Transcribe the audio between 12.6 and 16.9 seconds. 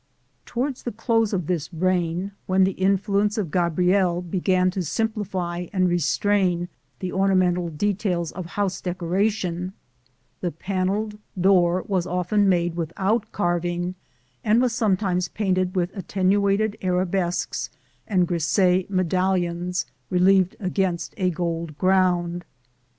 without carving and was sometimes painted with attenuated